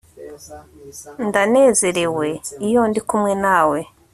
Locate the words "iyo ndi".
2.67-2.99